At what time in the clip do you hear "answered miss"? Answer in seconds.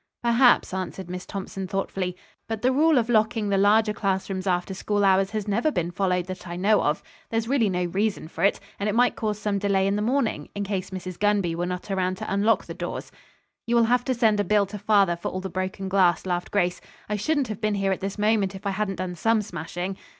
0.73-1.27